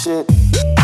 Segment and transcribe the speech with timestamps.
[0.00, 0.79] shit.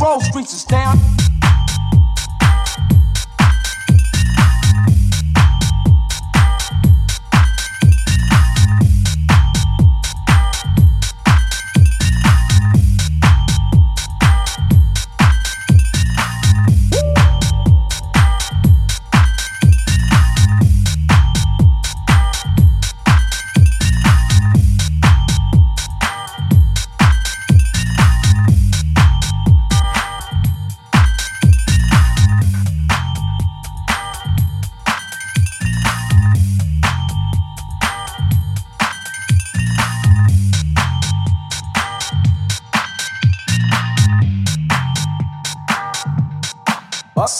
[0.00, 0.98] Grove Streets is down.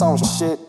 [0.00, 0.67] On shit.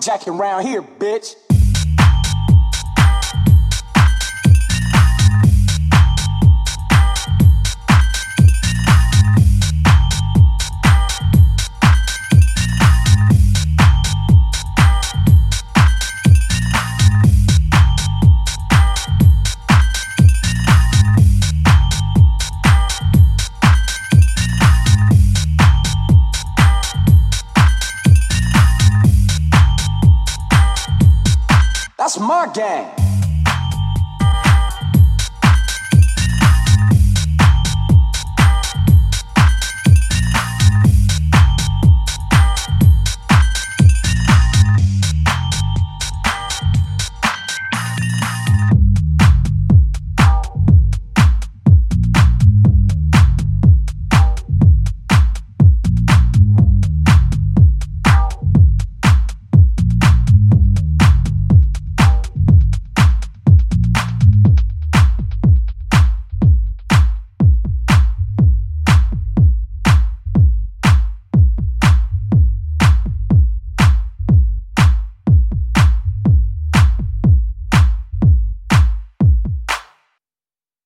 [0.00, 1.36] Jacking around here, bitch.
[32.16, 33.05] Smart Gang.